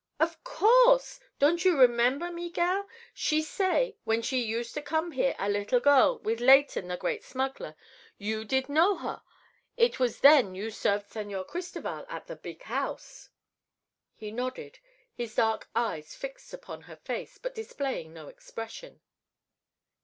"Of 0.19 0.43
course. 0.43 1.19
Don't 1.37 1.63
you 1.63 1.77
remember, 1.79 2.31
Miguel? 2.31 2.89
She 3.13 3.43
say, 3.43 3.97
when 4.03 4.23
she 4.23 4.41
used 4.43 4.73
to 4.73 4.81
come 4.81 5.11
here, 5.11 5.35
a 5.37 5.47
little 5.47 5.79
girl, 5.79 6.17
with 6.17 6.39
Leighton 6.39 6.87
the 6.87 6.97
great 6.97 7.23
smuggler, 7.23 7.75
you 8.17 8.43
did 8.43 8.67
know 8.67 8.95
her. 8.95 9.21
It 9.77 9.99
was 9.99 10.21
then 10.21 10.55
you 10.55 10.71
served 10.71 11.11
Señor 11.11 11.45
Cristoval, 11.45 12.07
at 12.09 12.25
the 12.25 12.35
big 12.35 12.63
house." 12.63 13.29
He 14.15 14.31
nodded, 14.31 14.79
his 15.13 15.35
dark 15.35 15.69
eyes 15.75 16.15
fixed 16.15 16.51
upon 16.51 16.81
her 16.81 16.95
face 16.95 17.37
but 17.37 17.53
displaying 17.53 18.11
no 18.11 18.27
expression. 18.27 19.01